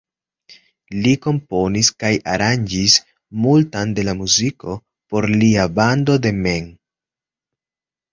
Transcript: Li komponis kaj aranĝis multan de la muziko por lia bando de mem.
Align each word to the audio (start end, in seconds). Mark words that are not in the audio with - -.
Li 1.01 1.09
komponis 1.25 1.89
kaj 2.03 2.09
aranĝis 2.35 2.95
multan 3.43 3.91
de 3.99 4.05
la 4.07 4.15
muziko 4.23 4.79
por 5.13 5.29
lia 5.43 5.67
bando 5.81 6.17
de 6.25 6.33
mem. 6.39 6.73